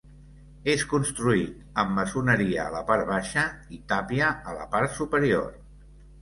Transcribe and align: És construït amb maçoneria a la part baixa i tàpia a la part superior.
És 0.71 0.85
construït 0.93 1.59
amb 1.83 1.93
maçoneria 1.97 2.63
a 2.63 2.71
la 2.77 2.81
part 2.87 3.05
baixa 3.11 3.45
i 3.77 3.79
tàpia 3.93 4.31
a 4.53 4.57
la 4.61 4.67
part 4.73 4.97
superior. 5.03 5.47